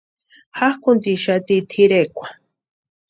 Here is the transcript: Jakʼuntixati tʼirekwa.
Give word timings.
Jakʼuntixati 0.57 1.55
tʼirekwa. 1.69 2.27